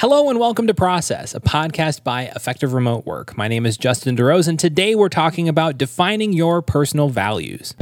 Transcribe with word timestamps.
Hello 0.00 0.30
and 0.30 0.38
welcome 0.38 0.66
to 0.66 0.72
Process, 0.72 1.34
a 1.34 1.40
podcast 1.40 2.02
by 2.02 2.22
Effective 2.34 2.72
Remote 2.72 3.04
Work. 3.04 3.36
My 3.36 3.48
name 3.48 3.66
is 3.66 3.76
Justin 3.76 4.16
DeRose, 4.16 4.48
and 4.48 4.58
today 4.58 4.94
we're 4.94 5.10
talking 5.10 5.46
about 5.46 5.76
defining 5.76 6.32
your 6.32 6.62
personal 6.62 7.10
values. 7.10 7.74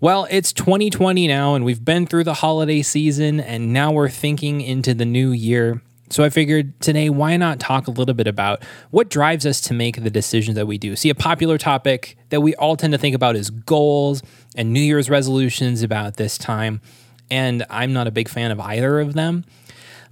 Well, 0.00 0.26
it's 0.30 0.50
2020 0.54 1.28
now, 1.28 1.54
and 1.54 1.62
we've 1.62 1.84
been 1.84 2.06
through 2.06 2.24
the 2.24 2.32
holiday 2.32 2.80
season, 2.80 3.38
and 3.38 3.70
now 3.70 3.92
we're 3.92 4.08
thinking 4.08 4.62
into 4.62 4.94
the 4.94 5.04
new 5.04 5.32
year. 5.32 5.82
So 6.08 6.24
I 6.24 6.30
figured 6.30 6.80
today, 6.80 7.10
why 7.10 7.36
not 7.36 7.60
talk 7.60 7.86
a 7.86 7.90
little 7.90 8.14
bit 8.14 8.26
about 8.26 8.64
what 8.92 9.10
drives 9.10 9.44
us 9.44 9.60
to 9.62 9.74
make 9.74 10.02
the 10.02 10.08
decisions 10.08 10.54
that 10.54 10.66
we 10.66 10.78
do? 10.78 10.96
See, 10.96 11.10
a 11.10 11.14
popular 11.14 11.58
topic 11.58 12.16
that 12.30 12.40
we 12.40 12.54
all 12.54 12.78
tend 12.78 12.94
to 12.94 12.98
think 12.98 13.14
about 13.14 13.36
is 13.36 13.50
goals 13.50 14.22
and 14.56 14.72
New 14.72 14.80
Year's 14.80 15.10
resolutions 15.10 15.82
about 15.82 16.16
this 16.16 16.38
time 16.38 16.80
and 17.30 17.64
I'm 17.70 17.92
not 17.92 18.06
a 18.06 18.10
big 18.10 18.28
fan 18.28 18.50
of 18.50 18.60
either 18.60 19.00
of 19.00 19.14
them. 19.14 19.44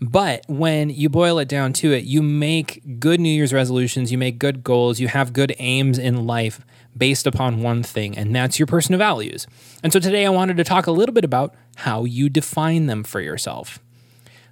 But 0.00 0.44
when 0.48 0.90
you 0.90 1.08
boil 1.08 1.38
it 1.38 1.48
down 1.48 1.72
to 1.74 1.92
it, 1.92 2.04
you 2.04 2.22
make 2.22 2.98
good 2.98 3.20
New 3.20 3.28
Year's 3.28 3.52
resolutions, 3.52 4.10
you 4.10 4.18
make 4.18 4.38
good 4.38 4.64
goals, 4.64 4.98
you 4.98 5.06
have 5.06 5.32
good 5.32 5.54
aims 5.60 5.96
in 5.96 6.26
life 6.26 6.64
based 6.96 7.26
upon 7.26 7.62
one 7.62 7.82
thing, 7.84 8.18
and 8.18 8.34
that's 8.34 8.58
your 8.58 8.66
personal 8.66 8.98
values. 8.98 9.46
And 9.82 9.92
so 9.92 10.00
today 10.00 10.26
I 10.26 10.30
wanted 10.30 10.56
to 10.56 10.64
talk 10.64 10.88
a 10.88 10.92
little 10.92 11.14
bit 11.14 11.24
about 11.24 11.54
how 11.76 12.04
you 12.04 12.28
define 12.28 12.86
them 12.86 13.04
for 13.04 13.20
yourself. 13.20 13.78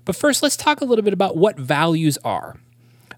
But 0.05 0.17
first, 0.17 0.43
let's 0.43 0.57
talk 0.57 0.81
a 0.81 0.85
little 0.85 1.05
bit 1.05 1.13
about 1.13 1.37
what 1.37 1.59
values 1.59 2.17
are. 2.25 2.57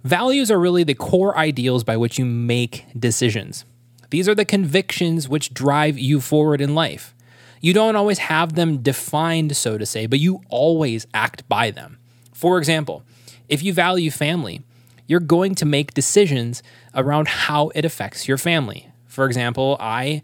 Values 0.02 0.50
are 0.50 0.58
really 0.58 0.84
the 0.84 0.94
core 0.94 1.36
ideals 1.36 1.84
by 1.84 1.96
which 1.96 2.18
you 2.18 2.24
make 2.24 2.86
decisions. 2.98 3.64
These 4.10 4.28
are 4.28 4.34
the 4.34 4.44
convictions 4.44 5.28
which 5.28 5.54
drive 5.54 5.98
you 5.98 6.20
forward 6.20 6.60
in 6.60 6.74
life. 6.74 7.14
You 7.62 7.72
don't 7.72 7.94
always 7.94 8.18
have 8.18 8.54
them 8.54 8.78
defined, 8.78 9.56
so 9.56 9.78
to 9.78 9.86
say, 9.86 10.06
but 10.06 10.18
you 10.18 10.42
always 10.50 11.06
act 11.14 11.48
by 11.48 11.70
them. 11.70 11.98
For 12.34 12.58
example, 12.58 13.04
if 13.48 13.62
you 13.62 13.72
value 13.72 14.10
family, 14.10 14.62
you're 15.06 15.20
going 15.20 15.54
to 15.54 15.64
make 15.64 15.94
decisions 15.94 16.60
around 16.92 17.28
how 17.28 17.70
it 17.76 17.84
affects 17.84 18.26
your 18.26 18.36
family. 18.36 18.88
For 19.06 19.26
example, 19.26 19.76
I 19.78 20.22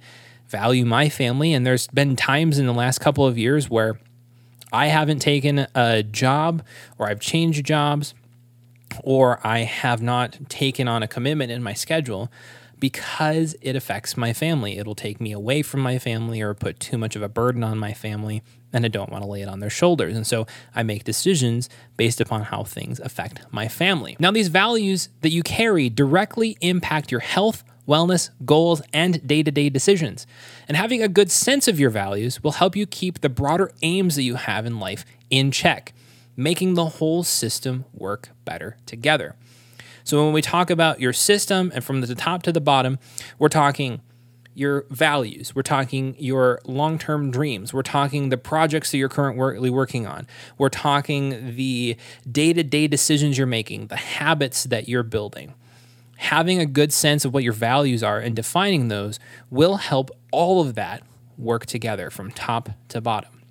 value 0.48 0.84
my 0.84 1.08
family, 1.08 1.52
and 1.52 1.64
there's 1.64 1.86
been 1.86 2.16
times 2.16 2.58
in 2.58 2.66
the 2.66 2.72
last 2.72 2.98
couple 2.98 3.24
of 3.24 3.38
years 3.38 3.70
where 3.70 4.00
I 4.72 4.88
haven't 4.88 5.20
taken 5.20 5.68
a 5.76 6.02
job 6.02 6.64
or 6.98 7.08
I've 7.08 7.20
changed 7.20 7.64
jobs 7.64 8.14
or 9.04 9.38
I 9.46 9.60
have 9.60 10.02
not 10.02 10.48
taken 10.48 10.88
on 10.88 11.04
a 11.04 11.08
commitment 11.08 11.52
in 11.52 11.62
my 11.62 11.74
schedule 11.74 12.32
because 12.80 13.56
it 13.60 13.76
affects 13.76 14.16
my 14.16 14.32
family. 14.32 14.78
It'll 14.78 14.94
take 14.94 15.20
me 15.20 15.32
away 15.32 15.62
from 15.62 15.80
my 15.80 15.98
family 15.98 16.40
or 16.40 16.54
put 16.54 16.80
too 16.80 16.98
much 16.98 17.16
of 17.16 17.22
a 17.22 17.28
burden 17.28 17.64
on 17.64 17.78
my 17.78 17.92
family, 17.92 18.42
and 18.72 18.84
I 18.84 18.88
don't 18.88 19.10
want 19.10 19.24
to 19.24 19.28
lay 19.30 19.42
it 19.42 19.48
on 19.48 19.60
their 19.60 19.70
shoulders. 19.70 20.16
And 20.16 20.26
so 20.26 20.46
I 20.74 20.82
make 20.82 21.04
decisions 21.04 21.68
based 21.96 22.20
upon 22.20 22.42
how 22.42 22.64
things 22.64 23.00
affect 23.00 23.40
my 23.50 23.68
family. 23.68 24.16
Now, 24.18 24.30
these 24.30 24.48
values 24.48 25.08
that 25.22 25.30
you 25.30 25.42
carry 25.42 25.88
directly 25.88 26.56
impact 26.60 27.10
your 27.10 27.20
health, 27.20 27.64
wellness, 27.86 28.30
goals, 28.44 28.82
and 28.92 29.26
day 29.26 29.42
to 29.42 29.50
day 29.50 29.70
decisions. 29.70 30.26
And 30.68 30.76
having 30.76 31.02
a 31.02 31.08
good 31.08 31.30
sense 31.30 31.68
of 31.68 31.80
your 31.80 31.90
values 31.90 32.42
will 32.42 32.52
help 32.52 32.76
you 32.76 32.86
keep 32.86 33.20
the 33.20 33.30
broader 33.30 33.72
aims 33.82 34.16
that 34.16 34.22
you 34.22 34.34
have 34.34 34.66
in 34.66 34.78
life 34.78 35.04
in 35.30 35.50
check, 35.50 35.94
making 36.36 36.74
the 36.74 36.84
whole 36.84 37.24
system 37.24 37.84
work 37.92 38.28
better 38.44 38.76
together. 38.86 39.34
So 40.08 40.24
when 40.24 40.32
we 40.32 40.40
talk 40.40 40.70
about 40.70 41.00
your 41.02 41.12
system 41.12 41.70
and 41.74 41.84
from 41.84 42.00
the 42.00 42.14
top 42.14 42.42
to 42.44 42.50
the 42.50 42.62
bottom, 42.62 42.98
we're 43.38 43.50
talking 43.50 44.00
your 44.54 44.86
values, 44.88 45.54
we're 45.54 45.60
talking 45.60 46.16
your 46.18 46.60
long 46.64 46.98
term 46.98 47.30
dreams, 47.30 47.74
we're 47.74 47.82
talking 47.82 48.30
the 48.30 48.38
projects 48.38 48.90
that 48.90 48.96
you're 48.96 49.10
currently 49.10 49.68
working 49.68 50.06
on, 50.06 50.26
we're 50.56 50.70
talking 50.70 51.54
the 51.56 51.94
day 52.32 52.54
to 52.54 52.62
day 52.62 52.86
decisions 52.86 53.36
you're 53.36 53.46
making, 53.46 53.88
the 53.88 53.96
habits 53.96 54.64
that 54.64 54.88
you're 54.88 55.02
building. 55.02 55.52
Having 56.16 56.58
a 56.58 56.66
good 56.66 56.90
sense 56.90 57.26
of 57.26 57.34
what 57.34 57.44
your 57.44 57.52
values 57.52 58.02
are 58.02 58.18
and 58.18 58.34
defining 58.34 58.88
those 58.88 59.20
will 59.50 59.76
help 59.76 60.10
all 60.32 60.62
of 60.62 60.74
that 60.74 61.02
work 61.36 61.66
together 61.66 62.08
from 62.08 62.30
top 62.30 62.70
to 62.88 63.02
bottom. 63.02 63.42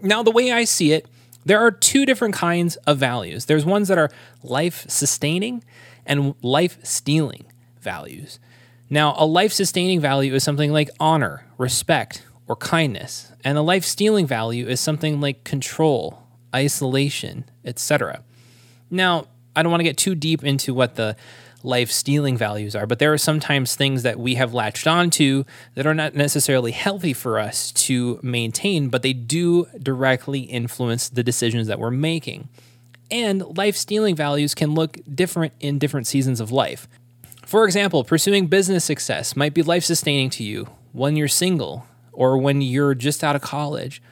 Now, 0.00 0.22
the 0.22 0.30
way 0.30 0.52
I 0.52 0.62
see 0.62 0.92
it, 0.92 1.08
there 1.44 1.58
are 1.58 1.70
two 1.70 2.06
different 2.06 2.34
kinds 2.34 2.76
of 2.76 2.98
values. 2.98 3.46
There's 3.46 3.64
ones 3.64 3.88
that 3.88 3.98
are 3.98 4.10
life 4.42 4.84
sustaining 4.88 5.64
and 6.06 6.34
life 6.42 6.78
stealing 6.82 7.46
values. 7.80 8.38
Now, 8.90 9.14
a 9.16 9.26
life 9.26 9.52
sustaining 9.52 10.00
value 10.00 10.34
is 10.34 10.44
something 10.44 10.72
like 10.72 10.90
honor, 11.00 11.46
respect, 11.58 12.24
or 12.46 12.56
kindness, 12.56 13.32
and 13.44 13.56
a 13.56 13.62
life 13.62 13.84
stealing 13.84 14.26
value 14.26 14.66
is 14.66 14.80
something 14.80 15.20
like 15.20 15.44
control, 15.44 16.26
isolation, 16.54 17.44
etc. 17.64 18.22
Now, 18.90 19.26
I 19.56 19.62
don't 19.62 19.70
want 19.70 19.80
to 19.80 19.84
get 19.84 19.96
too 19.96 20.14
deep 20.14 20.44
into 20.44 20.74
what 20.74 20.96
the 20.96 21.16
life 21.62 21.90
stealing 21.90 22.36
values 22.36 22.74
are, 22.74 22.86
but 22.86 22.98
there 22.98 23.12
are 23.12 23.18
sometimes 23.18 23.74
things 23.74 24.02
that 24.02 24.18
we 24.18 24.34
have 24.34 24.54
latched 24.54 24.86
onto 24.86 25.44
that 25.74 25.86
are 25.86 25.94
not 25.94 26.14
necessarily 26.14 26.72
healthy 26.72 27.12
for 27.12 27.38
us 27.38 27.72
to 27.72 28.18
maintain, 28.22 28.88
but 28.88 29.02
they 29.02 29.12
do 29.12 29.66
directly 29.80 30.40
influence 30.40 31.08
the 31.08 31.22
decisions 31.22 31.66
that 31.66 31.78
we're 31.78 31.90
making. 31.90 32.48
And 33.10 33.56
life 33.56 33.76
stealing 33.76 34.16
values 34.16 34.54
can 34.54 34.74
look 34.74 34.98
different 35.12 35.52
in 35.60 35.78
different 35.78 36.06
seasons 36.06 36.40
of 36.40 36.50
life. 36.50 36.88
For 37.44 37.64
example, 37.66 38.04
pursuing 38.04 38.46
business 38.46 38.84
success 38.84 39.36
might 39.36 39.52
be 39.52 39.62
life 39.62 39.84
sustaining 39.84 40.30
to 40.30 40.42
you 40.42 40.68
when 40.92 41.16
you're 41.16 41.28
single 41.28 41.86
or 42.12 42.38
when 42.38 42.62
you're 42.62 42.94
just 42.94 43.22
out 43.22 43.36
of 43.36 43.42
college. 43.42 44.02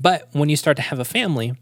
But 0.00 0.28
when 0.32 0.48
you 0.48 0.56
start 0.56 0.76
to 0.78 0.82
have 0.82 0.98
a 0.98 1.04
family, 1.04 1.54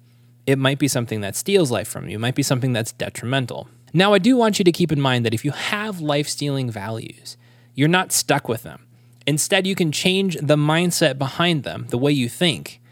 it 0.47 0.59
might 0.59 0.79
be 0.79 0.89
something 0.89 1.21
that 1.23 1.35
steals 1.35 1.71
life 1.71 1.89
from 1.89 2.09
you, 2.09 2.17
it 2.17 2.21
might 2.21 2.37
be 2.37 2.43
something 2.43 2.73
that's 2.73 2.93
detrimental. 2.93 3.69
Now, 3.97 4.13
I 4.13 4.19
do 4.19 4.37
want 4.37 4.59
you 4.59 4.65
to 4.67 4.73
keep 4.73 4.93
in 4.93 5.01
mind 5.01 5.25
that 5.25 5.33
if 5.33 5.43
you 5.43 5.53
have 5.53 6.03
life 6.03 6.29
stealing 6.29 6.71
values, 6.71 7.39
you're 7.75 7.89
not 7.89 8.13
stuck 8.13 8.47
with 8.47 8.63
them. 8.63 8.87
Instead, 9.27 9.67
you 9.67 9.75
can 9.75 9.91
change 9.91 10.37
the 10.37 10.57
mindset 10.57 11.17
behind 11.17 11.65
them, 11.65 11.87
the 11.89 11.97
way 11.97 12.13
you 12.13 12.29
think, 12.29 12.83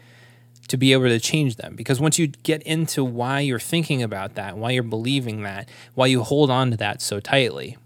to 0.67 0.77
be 0.77 0.93
able 0.93 1.03
to 1.03 1.19
change 1.19 1.57
them. 1.57 1.75
Because 1.75 1.99
once 1.99 2.17
you 2.17 2.25
get 2.25 2.63
into 2.63 3.03
why 3.03 3.41
you're 3.41 3.59
thinking 3.59 4.01
about 4.01 4.33
that, 4.33 4.57
why 4.57 4.71
you're 4.71 4.81
believing 4.81 5.43
that, 5.43 5.69
why 5.93 6.07
you 6.07 6.23
hold 6.23 6.49
on 6.49 6.71
to 6.71 6.77
that 6.77 7.03
so 7.03 7.19
tightly, 7.19 7.77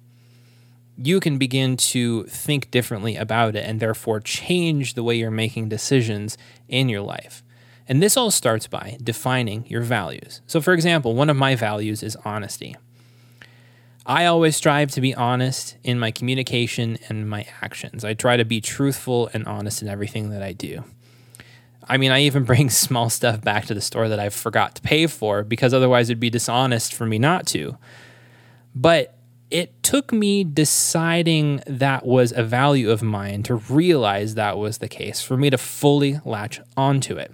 you 0.97 1.19
can 1.19 1.38
begin 1.38 1.75
to 1.75 2.24
think 2.24 2.72
differently 2.72 3.18
about 3.18 3.53
it 3.53 3.66
and 3.66 3.81
therefore 3.81 4.22
change 4.22 4.94
the 4.94 5.03
way 5.03 5.16
you're 5.16 5.30
making 5.30 5.68
decisions 5.68 6.38
in 6.69 6.88
your 6.88 7.01
life. 7.01 7.44
And 7.86 8.01
this 8.01 8.16
all 8.16 8.31
starts 8.31 8.68
by 8.68 8.97
defining 9.03 9.66
your 9.68 9.81
values. 9.81 10.40
So, 10.47 10.62
for 10.62 10.72
example, 10.72 11.16
one 11.16 11.30
of 11.30 11.36
my 11.36 11.56
values 11.56 12.01
is 12.01 12.16
honesty. 12.24 12.78
I 14.09 14.25
always 14.25 14.56
strive 14.56 14.90
to 14.94 15.02
be 15.02 15.14
honest 15.14 15.78
in 15.84 16.00
my 16.00 16.09
communication 16.09 16.97
and 17.09 17.30
my 17.30 17.46
actions. 17.62 18.03
I 18.03 18.16
try 18.16 18.38
to 18.38 18.44
be 18.44 18.59
truthful 18.59 19.30
and 19.36 19.46
honest 19.46 19.84
in 19.84 19.88
everything 19.88 20.31
that 20.31 20.42
I 20.42 20.52
do. 20.52 20.84
I 21.88 21.97
mean, 21.97 22.09
I 22.09 22.22
even 22.22 22.44
bring 22.52 22.72
small 22.72 23.12
stuff 23.12 23.40
back 23.40 23.68
to 23.68 23.75
the 23.75 23.81
store 23.81 24.09
that 24.09 24.19
I 24.19 24.30
forgot 24.30 24.74
to 24.75 24.81
pay 24.81 25.06
for 25.06 25.44
because 25.44 25.75
otherwise 25.75 26.09
it'd 26.09 26.19
be 26.19 26.31
dishonest 26.31 26.92
for 26.92 27.06
me 27.06 27.19
not 27.19 27.46
to. 27.48 27.78
But 28.74 29.16
it 29.52 29.84
took 29.84 30.12
me 30.12 30.44
deciding 30.44 31.62
that 31.68 32.03
was 32.03 32.34
a 32.36 32.42
value 32.42 32.90
of 32.90 33.03
mine 33.03 33.44
to 33.44 33.56
realize 33.58 34.34
that 34.34 34.58
was 34.58 34.80
the 34.80 34.88
case, 34.88 35.22
for 35.22 35.38
me 35.38 35.52
to 35.52 35.58
fully 35.59 36.19
latch 36.25 36.59
onto 36.75 37.16
it. 37.16 37.31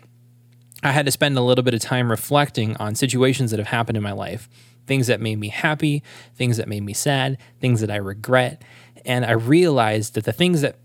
I 0.84 0.92
had 0.92 1.06
to 1.06 1.12
spend 1.12 1.38
a 1.38 1.42
little 1.42 1.64
bit 1.64 1.74
of 1.74 1.80
time 1.80 2.12
reflecting 2.12 2.76
on 2.78 2.96
situations 2.96 3.52
that 3.52 3.60
have 3.60 3.70
happened 3.70 3.96
in 3.96 4.04
my 4.04 4.12
life 4.12 4.50
things 4.88 5.08
that 5.08 5.22
made 5.22 5.40
me 5.40 5.50
happy, 5.50 6.04
things 6.36 6.58
that 6.58 6.68
made 6.68 6.84
me 6.84 6.94
sad, 6.94 7.38
things 7.60 7.82
that 7.82 7.92
I 7.92 7.98
regret. 7.98 8.62
And 9.06 9.26
I 9.26 9.32
realized 9.32 10.16
that 10.16 10.24
the 10.24 10.34
things 10.34 10.62
that 10.62 10.78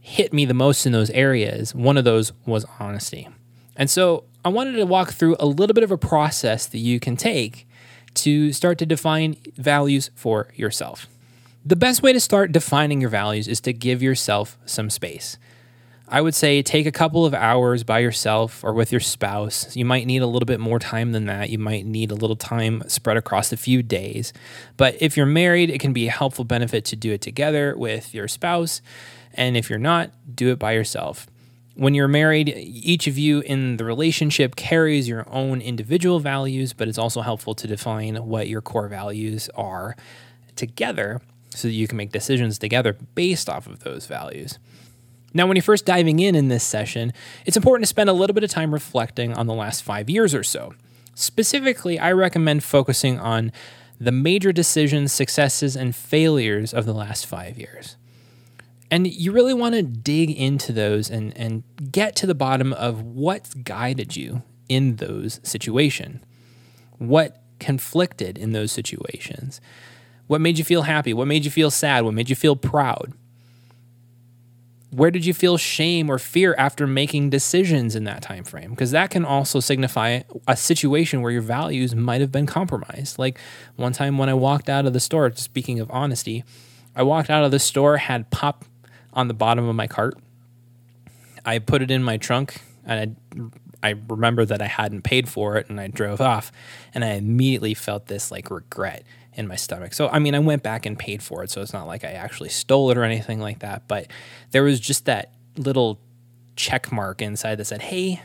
hit 0.00 0.32
me 0.32 0.44
the 0.44 0.54
most 0.54 0.86
in 0.86 0.92
those 0.92 1.10
areas, 1.10 1.74
one 1.74 1.96
of 1.96 2.04
those 2.04 2.32
was 2.46 2.64
honesty. 2.78 3.28
And 3.76 3.90
so 3.90 4.24
I 4.44 4.48
wanted 4.48 4.76
to 4.76 4.86
walk 4.86 5.12
through 5.12 5.36
a 5.40 5.46
little 5.46 5.74
bit 5.74 5.84
of 5.84 5.90
a 5.90 5.98
process 5.98 6.66
that 6.66 6.78
you 6.78 7.00
can 7.00 7.16
take 7.16 7.66
to 8.14 8.52
start 8.52 8.78
to 8.78 8.86
define 8.86 9.36
values 9.56 10.10
for 10.14 10.48
yourself. 10.54 11.06
The 11.64 11.76
best 11.76 12.02
way 12.02 12.12
to 12.12 12.20
start 12.20 12.52
defining 12.52 13.00
your 13.00 13.10
values 13.10 13.48
is 13.48 13.60
to 13.62 13.72
give 13.72 14.02
yourself 14.02 14.56
some 14.64 14.88
space. 14.88 15.36
I 16.08 16.20
would 16.20 16.36
say 16.36 16.62
take 16.62 16.86
a 16.86 16.92
couple 16.92 17.26
of 17.26 17.34
hours 17.34 17.82
by 17.82 17.98
yourself 17.98 18.62
or 18.62 18.72
with 18.72 18.92
your 18.92 19.00
spouse. 19.00 19.74
You 19.74 19.84
might 19.84 20.06
need 20.06 20.22
a 20.22 20.26
little 20.26 20.46
bit 20.46 20.60
more 20.60 20.78
time 20.78 21.10
than 21.10 21.26
that. 21.26 21.50
You 21.50 21.58
might 21.58 21.84
need 21.84 22.12
a 22.12 22.14
little 22.14 22.36
time 22.36 22.84
spread 22.86 23.16
across 23.16 23.52
a 23.52 23.56
few 23.56 23.82
days. 23.82 24.32
But 24.76 24.96
if 25.00 25.16
you're 25.16 25.26
married, 25.26 25.68
it 25.68 25.80
can 25.80 25.92
be 25.92 26.06
a 26.06 26.12
helpful 26.12 26.44
benefit 26.44 26.84
to 26.86 26.96
do 26.96 27.10
it 27.12 27.22
together 27.22 27.74
with 27.76 28.14
your 28.14 28.28
spouse. 28.28 28.82
And 29.34 29.56
if 29.56 29.68
you're 29.68 29.80
not, 29.80 30.12
do 30.32 30.52
it 30.52 30.60
by 30.60 30.72
yourself. 30.72 31.26
When 31.74 31.92
you're 31.92 32.08
married, 32.08 32.54
each 32.56 33.08
of 33.08 33.18
you 33.18 33.40
in 33.40 33.76
the 33.76 33.84
relationship 33.84 34.54
carries 34.54 35.08
your 35.08 35.26
own 35.28 35.60
individual 35.60 36.20
values, 36.20 36.72
but 36.72 36.86
it's 36.86 36.98
also 36.98 37.20
helpful 37.20 37.54
to 37.56 37.66
define 37.66 38.14
what 38.28 38.48
your 38.48 38.62
core 38.62 38.88
values 38.88 39.50
are 39.56 39.96
together 40.54 41.20
so 41.50 41.66
that 41.66 41.74
you 41.74 41.88
can 41.88 41.96
make 41.96 42.12
decisions 42.12 42.58
together 42.58 42.96
based 43.16 43.48
off 43.48 43.66
of 43.66 43.80
those 43.80 44.06
values. 44.06 44.58
Now, 45.36 45.46
when 45.46 45.54
you're 45.54 45.62
first 45.62 45.84
diving 45.84 46.18
in 46.18 46.34
in 46.34 46.48
this 46.48 46.64
session, 46.64 47.12
it's 47.44 47.58
important 47.58 47.82
to 47.82 47.88
spend 47.88 48.08
a 48.08 48.14
little 48.14 48.32
bit 48.32 48.42
of 48.42 48.48
time 48.48 48.72
reflecting 48.72 49.34
on 49.34 49.46
the 49.46 49.52
last 49.52 49.82
five 49.82 50.08
years 50.08 50.34
or 50.34 50.42
so. 50.42 50.72
Specifically, 51.14 51.98
I 51.98 52.12
recommend 52.12 52.64
focusing 52.64 53.18
on 53.18 53.52
the 54.00 54.12
major 54.12 54.50
decisions, 54.50 55.12
successes, 55.12 55.76
and 55.76 55.94
failures 55.94 56.72
of 56.72 56.86
the 56.86 56.94
last 56.94 57.26
five 57.26 57.58
years. 57.58 57.96
And 58.90 59.06
you 59.06 59.30
really 59.30 59.52
want 59.52 59.74
to 59.74 59.82
dig 59.82 60.30
into 60.30 60.72
those 60.72 61.10
and, 61.10 61.36
and 61.36 61.64
get 61.92 62.16
to 62.16 62.26
the 62.26 62.34
bottom 62.34 62.72
of 62.72 63.02
what 63.02 63.62
guided 63.62 64.16
you 64.16 64.42
in 64.70 64.96
those 64.96 65.38
situations. 65.42 66.22
What 66.96 67.42
conflicted 67.60 68.38
in 68.38 68.52
those 68.52 68.72
situations? 68.72 69.60
What 70.28 70.40
made 70.40 70.56
you 70.56 70.64
feel 70.64 70.82
happy? 70.82 71.12
What 71.12 71.28
made 71.28 71.44
you 71.44 71.50
feel 71.50 71.70
sad? 71.70 72.06
What 72.06 72.14
made 72.14 72.30
you 72.30 72.36
feel 72.36 72.56
proud? 72.56 73.12
Where 74.96 75.10
did 75.10 75.26
you 75.26 75.34
feel 75.34 75.58
shame 75.58 76.08
or 76.08 76.18
fear 76.18 76.54
after 76.56 76.86
making 76.86 77.28
decisions 77.28 77.94
in 77.94 78.04
that 78.04 78.22
time 78.22 78.44
frame? 78.44 78.70
Because 78.70 78.92
that 78.92 79.10
can 79.10 79.26
also 79.26 79.60
signify 79.60 80.22
a 80.48 80.56
situation 80.56 81.20
where 81.20 81.30
your 81.30 81.42
values 81.42 81.94
might 81.94 82.22
have 82.22 82.32
been 82.32 82.46
compromised. 82.46 83.18
Like 83.18 83.38
one 83.74 83.92
time 83.92 84.16
when 84.16 84.30
I 84.30 84.32
walked 84.34 84.70
out 84.70 84.86
of 84.86 84.94
the 84.94 85.00
store, 85.00 85.30
speaking 85.34 85.80
of 85.80 85.90
honesty, 85.90 86.44
I 86.94 87.02
walked 87.02 87.28
out 87.28 87.44
of 87.44 87.50
the 87.50 87.58
store, 87.58 87.98
had 87.98 88.30
pop 88.30 88.64
on 89.12 89.28
the 89.28 89.34
bottom 89.34 89.68
of 89.68 89.76
my 89.76 89.86
cart. 89.86 90.16
I 91.44 91.58
put 91.58 91.82
it 91.82 91.90
in 91.90 92.02
my 92.02 92.16
trunk 92.16 92.62
and 92.86 93.18
I, 93.82 93.90
I 93.90 93.94
remember 94.08 94.46
that 94.46 94.62
I 94.62 94.66
hadn't 94.66 95.02
paid 95.02 95.28
for 95.28 95.58
it 95.58 95.68
and 95.68 95.78
I 95.78 95.88
drove 95.88 96.22
off 96.22 96.50
and 96.94 97.04
I 97.04 97.10
immediately 97.10 97.74
felt 97.74 98.06
this 98.06 98.30
like 98.30 98.50
regret 98.50 99.02
in 99.36 99.46
my 99.46 99.54
stomach. 99.54 99.92
So, 99.94 100.08
I 100.08 100.18
mean, 100.18 100.34
I 100.34 100.38
went 100.38 100.62
back 100.62 100.86
and 100.86 100.98
paid 100.98 101.22
for 101.22 101.44
it. 101.44 101.50
So 101.50 101.60
it's 101.60 101.72
not 101.72 101.86
like 101.86 102.04
I 102.04 102.12
actually 102.12 102.48
stole 102.48 102.90
it 102.90 102.98
or 102.98 103.04
anything 103.04 103.38
like 103.38 103.60
that. 103.60 103.86
But 103.86 104.08
there 104.50 104.62
was 104.62 104.80
just 104.80 105.04
that 105.04 105.32
little 105.56 106.00
check 106.56 106.90
mark 106.90 107.22
inside 107.22 107.56
that 107.56 107.66
said, 107.66 107.82
hey, 107.82 108.22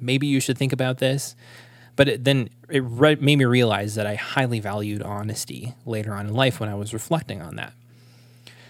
maybe 0.00 0.26
you 0.26 0.40
should 0.40 0.56
think 0.56 0.72
about 0.72 0.98
this. 0.98 1.34
But 1.96 2.08
it, 2.08 2.24
then 2.24 2.48
it 2.70 2.78
re- 2.84 3.16
made 3.16 3.36
me 3.36 3.44
realize 3.44 3.96
that 3.96 4.06
I 4.06 4.14
highly 4.14 4.60
valued 4.60 5.02
honesty 5.02 5.74
later 5.84 6.14
on 6.14 6.28
in 6.28 6.34
life 6.34 6.60
when 6.60 6.68
I 6.68 6.74
was 6.76 6.94
reflecting 6.94 7.42
on 7.42 7.56
that. 7.56 7.72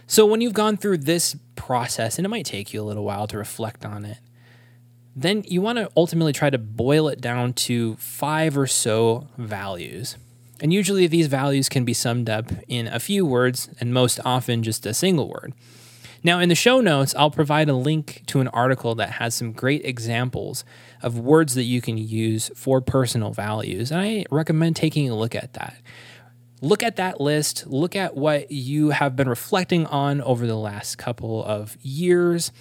So, 0.06 0.24
when 0.24 0.40
you've 0.40 0.54
gone 0.54 0.78
through 0.78 0.98
this 0.98 1.36
process, 1.54 2.18
and 2.18 2.24
it 2.24 2.30
might 2.30 2.46
take 2.46 2.72
you 2.72 2.80
a 2.80 2.82
little 2.82 3.04
while 3.04 3.26
to 3.26 3.36
reflect 3.36 3.84
on 3.84 4.06
it, 4.06 4.16
then 5.14 5.44
you 5.46 5.60
want 5.60 5.76
to 5.76 5.90
ultimately 5.94 6.32
try 6.32 6.48
to 6.48 6.56
boil 6.56 7.08
it 7.08 7.20
down 7.20 7.52
to 7.52 7.96
five 7.96 8.56
or 8.56 8.66
so 8.66 9.28
values. 9.36 10.16
And 10.60 10.72
usually 10.72 11.06
these 11.06 11.28
values 11.28 11.68
can 11.68 11.84
be 11.84 11.94
summed 11.94 12.28
up 12.28 12.50
in 12.66 12.86
a 12.88 13.00
few 13.00 13.24
words, 13.24 13.70
and 13.80 13.94
most 13.94 14.18
often 14.24 14.62
just 14.62 14.86
a 14.86 14.94
single 14.94 15.28
word. 15.28 15.52
Now, 16.24 16.40
in 16.40 16.48
the 16.48 16.56
show 16.56 16.80
notes, 16.80 17.14
I'll 17.16 17.30
provide 17.30 17.68
a 17.68 17.74
link 17.74 18.22
to 18.26 18.40
an 18.40 18.48
article 18.48 18.96
that 18.96 19.12
has 19.12 19.34
some 19.34 19.52
great 19.52 19.84
examples 19.84 20.64
of 21.00 21.18
words 21.18 21.54
that 21.54 21.62
you 21.62 21.80
can 21.80 21.96
use 21.96 22.50
for 22.56 22.80
personal 22.80 23.30
values. 23.30 23.92
And 23.92 24.00
I 24.00 24.24
recommend 24.30 24.74
taking 24.74 25.08
a 25.08 25.14
look 25.14 25.36
at 25.36 25.52
that 25.52 25.76
look 26.60 26.82
at 26.82 26.96
that 26.96 27.20
list, 27.20 27.66
look 27.66 27.94
at 27.96 28.16
what 28.16 28.50
you 28.50 28.90
have 28.90 29.16
been 29.16 29.28
reflecting 29.28 29.86
on 29.86 30.20
over 30.22 30.46
the 30.46 30.56
last 30.56 30.96
couple 30.98 31.44
of 31.44 31.76
years, 31.82 32.52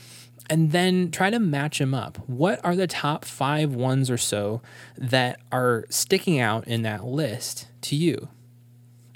and 0.49 0.71
then 0.71 1.11
try 1.11 1.29
to 1.29 1.39
match 1.39 1.79
them 1.79 1.93
up. 1.93 2.17
What 2.27 2.63
are 2.63 2.75
the 2.75 2.87
top 2.87 3.25
five 3.25 3.75
ones 3.75 4.09
or 4.09 4.17
so 4.17 4.61
that 4.97 5.39
are 5.51 5.85
sticking 5.89 6.39
out 6.39 6.67
in 6.67 6.83
that 6.83 7.03
list 7.03 7.67
to 7.81 7.95
you? 7.95 8.29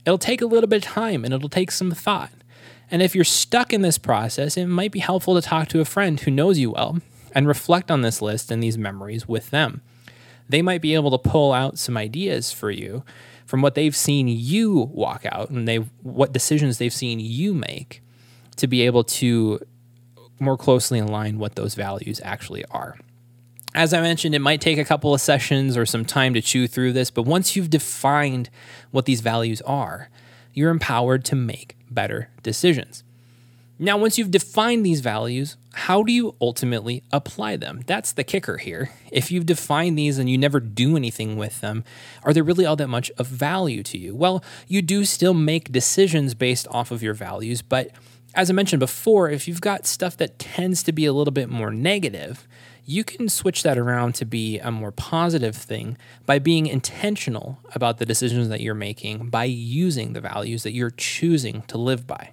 It'll 0.06 0.18
take 0.18 0.42
a 0.42 0.48
little 0.48 0.68
bit 0.68 0.86
of 0.86 0.92
time 0.92 1.24
and 1.24 1.34
it'll 1.34 1.50
take 1.50 1.72
some 1.72 1.92
thought. 1.92 2.32
And 2.90 3.02
if 3.02 3.16
you're 3.16 3.24
stuck 3.24 3.72
in 3.72 3.82
this 3.82 3.98
process, 3.98 4.58
it 4.58 4.66
might 4.66 4.92
be 4.92 5.00
helpful 5.00 5.36
to 5.36 5.42
talk 5.42 5.70
to 5.70 5.80
a 5.80 5.86
friend 5.86 6.20
who 6.20 6.32
knows 6.32 6.60
you 6.60 6.72
well 6.72 7.00
and 7.34 7.48
reflect 7.48 7.90
on 7.90 8.02
this 8.02 8.22
list 8.22 8.52
and 8.52 8.62
these 8.62 8.78
memories 8.78 9.28
with 9.28 9.52
them. 9.52 9.82
They 10.50 10.62
might 10.62 10.82
be 10.82 10.96
able 10.96 11.12
to 11.12 11.30
pull 11.30 11.54
out 11.54 11.80
some 11.80 11.96
ideas 11.96 12.52
for 12.52 12.70
you 12.70 13.04
from 13.52 13.62
what 13.62 13.76
they've 13.76 13.98
seen 13.98 14.30
you 14.30 14.90
walk 14.94 15.26
out 15.26 15.50
and 15.50 15.68
they 15.68 15.76
what 16.04 16.32
decisions 16.32 16.78
they've 16.78 16.94
seen 16.94 17.20
you 17.20 17.54
make 17.54 18.02
to 18.56 18.66
be 18.66 18.84
able 18.84 19.04
to 19.04 19.60
more 20.40 20.56
closely 20.56 21.00
align 21.00 21.38
what 21.38 21.56
those 21.56 21.76
values 21.76 22.22
actually 22.24 22.64
are. 22.72 22.98
As 23.76 23.94
I 23.94 24.00
mentioned, 24.00 24.36
it 24.36 24.40
might 24.40 24.62
take 24.62 24.78
a 24.78 24.86
couple 24.86 25.14
of 25.14 25.20
sessions 25.20 25.76
or 25.76 25.86
some 25.86 26.06
time 26.06 26.34
to 26.34 26.42
chew 26.42 26.66
through 26.66 26.94
this, 26.94 27.12
but 27.12 27.24
once 27.24 27.58
you've 27.58 27.70
defined 27.70 28.50
what 28.92 29.04
these 29.04 29.20
values 29.20 29.62
are, 29.64 30.10
you're 30.54 30.72
empowered 30.72 31.26
to 31.26 31.36
make 31.36 31.76
better 31.90 32.30
decisions. 32.44 33.04
Now, 33.84 33.98
once 33.98 34.20
you've 34.20 34.30
defined 34.30 34.86
these 34.86 35.02
values, 35.02 35.58
how 35.74 36.04
do 36.04 36.14
you 36.14 36.36
ultimately 36.40 37.02
apply 37.12 37.56
them? 37.56 37.82
That's 37.88 38.12
the 38.12 38.24
kicker 38.24 38.58
here. 38.58 38.92
If 39.12 39.32
you've 39.32 39.48
defined 39.48 39.98
these 39.98 40.20
and 40.20 40.30
you 40.30 40.38
never 40.38 40.60
do 40.60 40.96
anything 40.96 41.36
with 41.36 41.62
them, 41.62 41.84
are 42.22 42.32
they 42.32 42.44
really 42.44 42.64
all 42.64 42.76
that 42.76 42.90
much 42.90 43.10
of 43.18 43.26
value 43.26 43.82
to 43.82 43.98
you? 43.98 44.16
Well, 44.16 44.44
you 44.68 44.84
do 44.84 45.04
still 45.04 45.34
make 45.34 45.72
decisions 45.72 46.36
based 46.36 46.68
off 46.70 46.92
of 46.92 47.02
your 47.02 47.16
values, 47.16 47.64
but 47.64 47.90
as 48.36 48.52
I 48.52 48.54
mentioned 48.54 48.82
before, 48.82 49.32
if 49.32 49.48
you've 49.48 49.62
got 49.62 49.88
stuff 49.88 50.16
that 50.18 50.38
tends 50.38 50.84
to 50.84 50.92
be 50.92 51.06
a 51.08 51.12
little 51.12 51.34
bit 51.34 51.50
more 51.50 51.72
negative, 51.72 52.48
you 52.86 53.04
can 53.04 53.30
switch 53.30 53.64
that 53.64 53.80
around 53.80 54.14
to 54.14 54.26
be 54.26 54.60
a 54.60 54.70
more 54.70 54.92
positive 54.92 55.56
thing 55.56 55.98
by 56.28 56.38
being 56.38 56.68
intentional 56.68 57.58
about 57.74 57.98
the 57.98 58.06
decisions 58.06 58.48
that 58.50 58.62
you're 58.62 58.76
making 58.76 59.30
by 59.30 59.46
using 59.46 60.14
the 60.14 60.22
values 60.22 60.62
that 60.62 60.74
you're 60.74 60.92
choosing 60.92 61.64
to 61.64 61.80
live 61.80 62.06
by. 62.06 62.30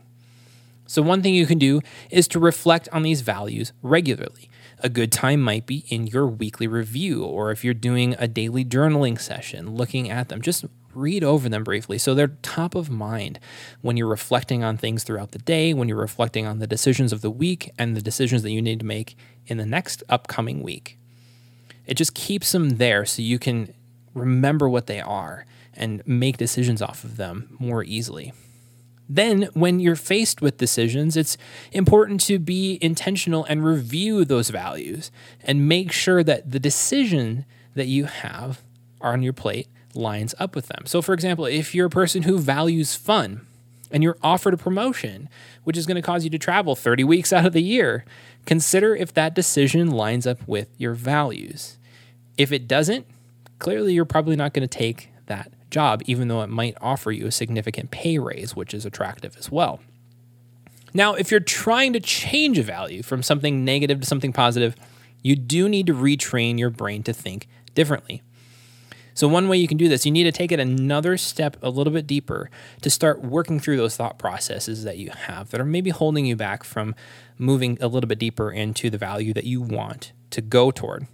So, 0.88 1.02
one 1.02 1.22
thing 1.22 1.34
you 1.34 1.44
can 1.44 1.58
do 1.58 1.82
is 2.10 2.26
to 2.28 2.38
reflect 2.38 2.88
on 2.92 3.02
these 3.02 3.20
values 3.20 3.74
regularly. 3.82 4.48
A 4.78 4.88
good 4.88 5.12
time 5.12 5.40
might 5.42 5.66
be 5.66 5.84
in 5.88 6.06
your 6.06 6.26
weekly 6.26 6.66
review, 6.66 7.22
or 7.22 7.50
if 7.50 7.62
you're 7.62 7.74
doing 7.74 8.16
a 8.18 8.26
daily 8.26 8.64
journaling 8.64 9.20
session, 9.20 9.74
looking 9.74 10.08
at 10.08 10.30
them, 10.30 10.40
just 10.40 10.64
read 10.94 11.22
over 11.22 11.50
them 11.50 11.62
briefly 11.62 11.98
so 11.98 12.14
they're 12.14 12.28
top 12.42 12.74
of 12.74 12.88
mind 12.88 13.38
when 13.82 13.98
you're 13.98 14.08
reflecting 14.08 14.64
on 14.64 14.78
things 14.78 15.04
throughout 15.04 15.32
the 15.32 15.38
day, 15.38 15.74
when 15.74 15.88
you're 15.88 15.98
reflecting 15.98 16.46
on 16.46 16.58
the 16.58 16.66
decisions 16.66 17.12
of 17.12 17.20
the 17.20 17.30
week 17.30 17.70
and 17.78 17.94
the 17.94 18.00
decisions 18.00 18.42
that 18.42 18.50
you 18.50 18.62
need 18.62 18.80
to 18.80 18.86
make 18.86 19.14
in 19.46 19.58
the 19.58 19.66
next 19.66 20.02
upcoming 20.08 20.62
week. 20.62 20.98
It 21.84 21.98
just 21.98 22.14
keeps 22.14 22.50
them 22.52 22.78
there 22.78 23.04
so 23.04 23.20
you 23.20 23.38
can 23.38 23.74
remember 24.14 24.70
what 24.70 24.86
they 24.86 25.02
are 25.02 25.44
and 25.74 26.02
make 26.06 26.38
decisions 26.38 26.80
off 26.80 27.04
of 27.04 27.18
them 27.18 27.54
more 27.60 27.84
easily. 27.84 28.32
Then, 29.08 29.48
when 29.54 29.80
you're 29.80 29.96
faced 29.96 30.42
with 30.42 30.58
decisions, 30.58 31.16
it's 31.16 31.38
important 31.72 32.20
to 32.22 32.38
be 32.38 32.78
intentional 32.82 33.44
and 33.44 33.64
review 33.64 34.24
those 34.24 34.50
values 34.50 35.10
and 35.42 35.66
make 35.66 35.92
sure 35.92 36.22
that 36.22 36.50
the 36.50 36.60
decision 36.60 37.46
that 37.74 37.86
you 37.86 38.04
have 38.04 38.62
on 39.00 39.22
your 39.22 39.32
plate 39.32 39.68
lines 39.94 40.34
up 40.38 40.54
with 40.54 40.68
them. 40.68 40.84
So, 40.84 41.00
for 41.00 41.14
example, 41.14 41.46
if 41.46 41.74
you're 41.74 41.86
a 41.86 41.90
person 41.90 42.24
who 42.24 42.38
values 42.38 42.94
fun 42.94 43.46
and 43.90 44.02
you're 44.02 44.18
offered 44.22 44.54
a 44.54 44.58
promotion, 44.58 45.28
which 45.64 45.76
is 45.76 45.86
going 45.86 45.96
to 45.96 46.02
cause 46.02 46.24
you 46.24 46.30
to 46.30 46.38
travel 46.38 46.76
30 46.76 47.04
weeks 47.04 47.32
out 47.32 47.46
of 47.46 47.52
the 47.52 47.62
year, 47.62 48.04
consider 48.44 48.94
if 48.94 49.14
that 49.14 49.34
decision 49.34 49.90
lines 49.90 50.26
up 50.26 50.46
with 50.46 50.68
your 50.76 50.94
values. 50.94 51.78
If 52.36 52.52
it 52.52 52.68
doesn't, 52.68 53.06
clearly 53.58 53.94
you're 53.94 54.04
probably 54.04 54.36
not 54.36 54.52
going 54.52 54.68
to 54.68 54.78
take 54.78 55.10
that 55.26 55.50
job, 55.70 56.02
even 56.06 56.28
though 56.28 56.42
it 56.42 56.48
might 56.48 56.76
offer 56.80 57.12
you 57.12 57.26
a 57.26 57.32
significant 57.32 57.90
pay 57.90 58.18
raise, 58.18 58.56
which 58.56 58.74
is 58.74 58.86
attractive 58.86 59.36
as 59.36 59.50
well. 59.50 59.80
Now, 60.94 61.14
if 61.14 61.30
you're 61.30 61.40
trying 61.40 61.92
to 61.92 62.00
change 62.00 62.58
a 62.58 62.62
value 62.62 63.02
from 63.02 63.22
something 63.22 63.64
negative 63.64 64.00
to 64.00 64.06
something 64.06 64.32
positive, 64.32 64.74
you 65.22 65.36
do 65.36 65.68
need 65.68 65.86
to 65.86 65.94
retrain 65.94 66.58
your 66.58 66.70
brain 66.70 67.02
to 67.04 67.12
think 67.12 67.46
differently. 67.74 68.22
So, 69.14 69.26
one 69.26 69.48
way 69.48 69.56
you 69.58 69.66
can 69.66 69.76
do 69.76 69.88
this, 69.88 70.06
you 70.06 70.12
need 70.12 70.24
to 70.24 70.32
take 70.32 70.52
it 70.52 70.60
another 70.60 71.16
step 71.16 71.56
a 71.60 71.70
little 71.70 71.92
bit 71.92 72.06
deeper 72.06 72.50
to 72.82 72.88
start 72.88 73.20
working 73.20 73.58
through 73.58 73.76
those 73.76 73.96
thought 73.96 74.16
processes 74.16 74.84
that 74.84 74.96
you 74.96 75.10
have 75.10 75.50
that 75.50 75.60
are 75.60 75.64
maybe 75.64 75.90
holding 75.90 76.24
you 76.24 76.36
back 76.36 76.62
from 76.62 76.94
moving 77.36 77.76
a 77.80 77.88
little 77.88 78.06
bit 78.06 78.20
deeper 78.20 78.52
into 78.52 78.90
the 78.90 78.98
value 78.98 79.32
that 79.34 79.44
you 79.44 79.60
want 79.60 80.12
to 80.30 80.40
go 80.40 80.70
toward. 80.70 81.08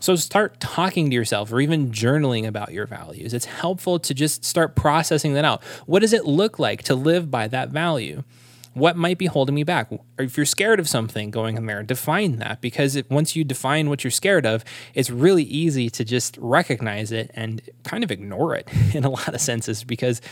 So 0.00 0.16
start 0.16 0.58
talking 0.60 1.10
to 1.10 1.14
yourself 1.14 1.52
or 1.52 1.60
even 1.60 1.92
journaling 1.92 2.46
about 2.46 2.72
your 2.72 2.86
values. 2.86 3.34
It's 3.34 3.44
helpful 3.44 3.98
to 4.00 4.14
just 4.14 4.44
start 4.46 4.74
processing 4.74 5.34
that 5.34 5.44
out. 5.44 5.62
What 5.84 6.00
does 6.00 6.14
it 6.14 6.24
look 6.24 6.58
like 6.58 6.82
to 6.84 6.94
live 6.94 7.30
by 7.30 7.48
that 7.48 7.68
value? 7.68 8.24
What 8.72 8.96
might 8.96 9.18
be 9.18 9.26
holding 9.26 9.54
me 9.54 9.62
back? 9.62 9.90
If 10.18 10.38
you're 10.38 10.46
scared 10.46 10.80
of 10.80 10.88
something, 10.88 11.30
going 11.30 11.56
in 11.56 11.66
there, 11.66 11.82
define 11.82 12.36
that 12.36 12.62
because 12.62 12.96
it, 12.96 13.10
once 13.10 13.36
you 13.36 13.44
define 13.44 13.90
what 13.90 14.02
you're 14.02 14.10
scared 14.10 14.46
of, 14.46 14.64
it's 14.94 15.10
really 15.10 15.42
easy 15.42 15.90
to 15.90 16.04
just 16.04 16.38
recognize 16.38 17.12
it 17.12 17.30
and 17.34 17.60
kind 17.84 18.02
of 18.02 18.10
ignore 18.10 18.54
it 18.54 18.68
in 18.94 19.04
a 19.04 19.10
lot 19.10 19.34
of 19.34 19.40
senses 19.40 19.84
because 19.84 20.22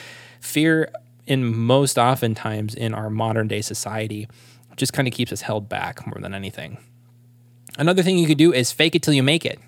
fear, 0.41 0.91
in 1.27 1.45
most 1.45 1.99
oftentimes 1.99 2.75
in 2.75 2.95
our 2.95 3.11
modern 3.11 3.49
day 3.49 3.61
society, 3.61 4.29
just 4.77 4.95
kind 4.95 5.07
of 5.07 5.13
keeps 5.13 5.31
us 5.31 5.43
held 5.43 5.69
back 5.69 6.07
more 6.07 6.19
than 6.23 6.33
anything. 6.33 6.79
Another 7.79 8.03
thing 8.03 8.19
you 8.19 8.27
could 8.27 8.39
do 8.39 8.53
is 8.53 8.73
fake 8.73 8.97
it 8.97 9.03
till 9.03 9.15
you 9.15 9.23
make 9.23 9.47
it. 9.47 9.61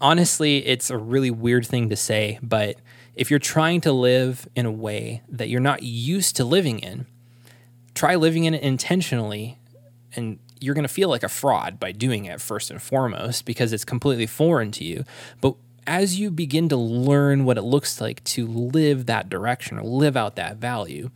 Honestly, 0.00 0.64
it's 0.66 0.88
a 0.88 0.96
really 0.96 1.30
weird 1.30 1.66
thing 1.66 1.90
to 1.90 1.96
say, 1.96 2.38
but 2.42 2.76
if 3.14 3.30
you're 3.30 3.40
trying 3.40 3.80
to 3.82 3.92
live 3.92 4.48
in 4.54 4.66
a 4.66 4.72
way 4.72 5.22
that 5.28 5.48
you're 5.48 5.60
not 5.60 5.82
used 5.82 6.36
to 6.36 6.44
living 6.44 6.78
in, 6.78 7.06
try 7.94 8.14
living 8.14 8.44
in 8.44 8.54
it 8.54 8.62
intentionally 8.62 9.58
and 10.16 10.38
you're 10.60 10.74
going 10.74 10.86
to 10.86 10.92
feel 10.92 11.08
like 11.08 11.22
a 11.22 11.28
fraud 11.28 11.78
by 11.78 11.92
doing 11.92 12.24
it 12.24 12.40
first 12.40 12.70
and 12.70 12.80
foremost 12.80 13.44
because 13.44 13.72
it's 13.72 13.84
completely 13.84 14.26
foreign 14.26 14.70
to 14.72 14.84
you. 14.84 15.04
But 15.40 15.56
as 15.86 16.18
you 16.18 16.30
begin 16.30 16.68
to 16.70 16.76
learn 16.76 17.44
what 17.44 17.58
it 17.58 17.62
looks 17.62 18.00
like 18.00 18.22
to 18.24 18.46
live 18.46 19.06
that 19.06 19.28
direction 19.28 19.78
or 19.78 19.82
live 19.82 20.16
out 20.16 20.36
that 20.36 20.56
value, 20.56 21.10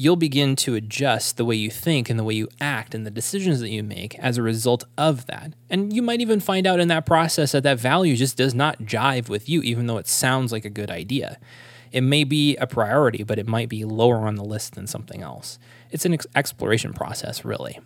you'll 0.00 0.16
begin 0.16 0.56
to 0.56 0.74
adjust 0.74 1.36
the 1.36 1.44
way 1.44 1.54
you 1.54 1.68
think 1.68 2.08
and 2.08 2.18
the 2.18 2.24
way 2.24 2.32
you 2.32 2.48
act 2.58 2.94
and 2.94 3.04
the 3.04 3.10
decisions 3.10 3.60
that 3.60 3.68
you 3.68 3.82
make 3.82 4.18
as 4.18 4.38
a 4.38 4.42
result 4.42 4.82
of 4.96 5.26
that. 5.26 5.52
And 5.68 5.92
you 5.94 6.00
might 6.00 6.22
even 6.22 6.40
find 6.40 6.66
out 6.66 6.80
in 6.80 6.88
that 6.88 7.04
process 7.04 7.52
that 7.52 7.64
that 7.64 7.78
value 7.78 8.16
just 8.16 8.38
does 8.38 8.54
not 8.54 8.78
jive 8.78 9.28
with 9.28 9.46
you, 9.46 9.60
even 9.60 9.86
though 9.86 9.98
it 9.98 10.08
sounds 10.08 10.52
like 10.52 10.64
a 10.64 10.70
good 10.70 10.90
idea. 10.90 11.36
It 11.92 12.00
may 12.00 12.24
be 12.24 12.56
a 12.56 12.66
priority, 12.66 13.24
but 13.24 13.38
it 13.38 13.46
might 13.46 13.68
be 13.68 13.84
lower 13.84 14.26
on 14.26 14.36
the 14.36 14.44
list 14.44 14.74
than 14.74 14.86
something 14.86 15.22
else. 15.22 15.58
It's 15.90 16.06
an 16.06 16.14
ex- 16.14 16.26
exploration 16.34 16.94
process, 16.94 17.44
really. 17.44 17.78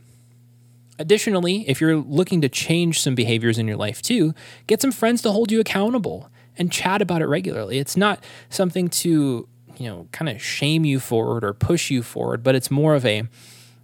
Additionally, 1.00 1.68
if 1.68 1.80
you're 1.80 1.97
looking 1.97 2.40
to 2.42 2.49
change 2.49 3.00
some 3.00 3.16
behaviors 3.16 3.59
in 3.59 3.66
your 3.66 3.76
life 3.76 4.00
too, 4.00 4.35
get 4.68 4.80
some 4.80 4.92
friends 4.92 5.21
to 5.23 5.33
hold 5.33 5.50
you 5.50 5.59
accountable 5.59 6.30
and 6.56 6.71
chat 6.71 7.02
about 7.02 7.23
it 7.23 7.26
regularly. 7.26 7.78
It's 7.78 7.97
not 7.97 8.23
something 8.50 8.88
to, 8.88 9.49
you 9.78 9.88
know, 9.88 10.08
kind 10.12 10.28
of 10.28 10.42
shame 10.42 10.84
you 10.84 11.00
forward 11.00 11.44
or 11.44 11.52
push 11.52 11.90
you 11.90 12.02
forward, 12.02 12.42
but 12.42 12.54
it's 12.54 12.70
more 12.70 12.94
of 12.94 13.04
a, 13.04 13.24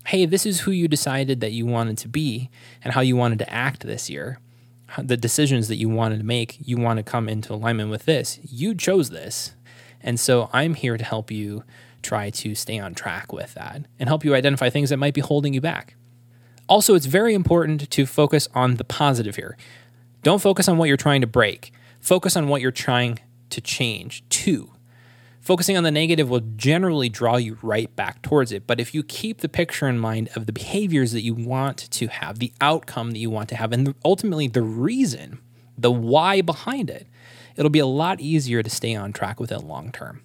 hey, 0.06 0.26
this 0.26 0.46
is 0.46 0.60
who 0.60 0.70
you 0.70 0.88
decided 0.88 1.40
that 1.40 1.52
you 1.52 1.66
wanted 1.66 1.98
to 1.98 2.08
be 2.08 2.50
and 2.82 2.94
how 2.94 3.00
you 3.00 3.16
wanted 3.16 3.38
to 3.40 3.52
act 3.52 3.82
this 3.82 4.08
year. 4.08 4.38
The 4.98 5.16
decisions 5.16 5.68
that 5.68 5.76
you 5.76 5.88
wanted 5.88 6.18
to 6.18 6.24
make, 6.24 6.58
you 6.60 6.76
want 6.76 6.96
to 6.96 7.02
come 7.02 7.28
into 7.28 7.54
alignment 7.54 7.90
with 7.90 8.06
this. 8.06 8.40
You 8.42 8.74
chose 8.74 9.10
this. 9.10 9.54
And 10.00 10.18
so 10.18 10.50
I'm 10.52 10.74
here 10.74 10.96
to 10.96 11.04
help 11.04 11.30
you 11.30 11.64
try 12.02 12.30
to 12.30 12.54
stay 12.54 12.78
on 12.78 12.94
track 12.94 13.32
with 13.32 13.54
that 13.54 13.82
and 13.98 14.08
help 14.08 14.24
you 14.24 14.34
identify 14.34 14.70
things 14.70 14.90
that 14.90 14.96
might 14.96 15.14
be 15.14 15.20
holding 15.20 15.54
you 15.54 15.60
back. 15.60 15.94
Also, 16.68 16.94
it's 16.94 17.06
very 17.06 17.34
important 17.34 17.90
to 17.90 18.06
focus 18.06 18.48
on 18.54 18.76
the 18.76 18.84
positive 18.84 19.36
here. 19.36 19.56
Don't 20.22 20.40
focus 20.40 20.68
on 20.68 20.78
what 20.78 20.88
you're 20.88 20.96
trying 20.96 21.20
to 21.20 21.26
break, 21.26 21.72
focus 22.00 22.36
on 22.36 22.48
what 22.48 22.60
you're 22.60 22.70
trying 22.70 23.18
to 23.50 23.60
change 23.60 24.28
to. 24.30 24.70
Focusing 25.40 25.76
on 25.76 25.84
the 25.84 25.90
negative 25.90 26.28
will 26.28 26.42
generally 26.56 27.08
draw 27.08 27.36
you 27.36 27.56
right 27.62 27.94
back 27.96 28.20
towards 28.20 28.52
it. 28.52 28.66
But 28.66 28.78
if 28.78 28.94
you 28.94 29.02
keep 29.02 29.38
the 29.38 29.48
picture 29.48 29.88
in 29.88 29.98
mind 29.98 30.28
of 30.36 30.44
the 30.46 30.52
behaviors 30.52 31.12
that 31.12 31.22
you 31.22 31.34
want 31.34 31.78
to 31.90 32.08
have, 32.08 32.38
the 32.38 32.52
outcome 32.60 33.12
that 33.12 33.18
you 33.18 33.30
want 33.30 33.48
to 33.48 33.56
have, 33.56 33.72
and 33.72 33.94
ultimately 34.04 34.48
the 34.48 34.62
reason, 34.62 35.38
the 35.78 35.90
why 35.90 36.42
behind 36.42 36.90
it, 36.90 37.06
it'll 37.56 37.70
be 37.70 37.78
a 37.78 37.86
lot 37.86 38.20
easier 38.20 38.62
to 38.62 38.68
stay 38.68 38.94
on 38.94 39.12
track 39.12 39.40
with 39.40 39.50
it 39.50 39.64
long 39.64 39.90
term. 39.92 40.20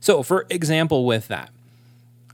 So, 0.00 0.22
for 0.22 0.46
example, 0.48 1.04
with 1.04 1.28
that, 1.28 1.50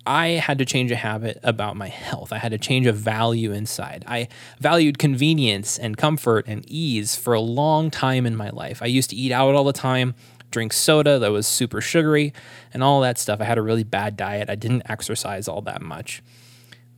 I 0.06 0.28
had 0.28 0.58
to 0.58 0.66
change 0.66 0.90
a 0.90 0.96
habit 0.96 1.40
about 1.42 1.76
my 1.76 1.88
health. 1.88 2.32
I 2.32 2.38
had 2.38 2.52
to 2.52 2.58
change 2.58 2.86
a 2.86 2.92
value 2.92 3.52
inside. 3.52 4.04
I 4.06 4.28
valued 4.60 4.98
convenience 4.98 5.78
and 5.78 5.96
comfort 5.96 6.44
and 6.46 6.64
ease 6.68 7.16
for 7.16 7.32
a 7.32 7.40
long 7.40 7.90
time 7.90 8.26
in 8.26 8.36
my 8.36 8.50
life. 8.50 8.82
I 8.82 8.86
used 8.86 9.10
to 9.10 9.16
eat 9.16 9.32
out 9.32 9.54
all 9.54 9.64
the 9.64 9.72
time, 9.72 10.14
drink 10.54 10.72
soda 10.72 11.18
that 11.18 11.32
was 11.32 11.46
super 11.46 11.80
sugary, 11.80 12.32
and 12.72 12.82
all 12.82 13.00
that 13.00 13.18
stuff. 13.18 13.40
I 13.40 13.44
had 13.44 13.58
a 13.58 13.62
really 13.62 13.82
bad 13.82 14.16
diet. 14.16 14.48
I 14.48 14.54
didn't 14.54 14.88
exercise 14.88 15.48
all 15.48 15.60
that 15.62 15.82
much. 15.82 16.22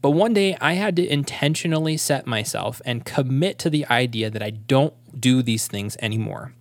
But 0.02 0.10
one 0.10 0.34
day 0.34 0.58
I 0.60 0.74
had 0.74 0.94
to 0.96 1.08
intentionally 1.08 1.96
set 1.96 2.26
myself 2.26 2.82
and 2.84 3.06
commit 3.06 3.58
to 3.60 3.70
the 3.70 3.86
idea 3.86 4.28
that 4.28 4.42
I 4.42 4.50
don't 4.50 4.92
do 5.18 5.42
these 5.42 5.66
things 5.66 5.96
anymore. 6.00 6.52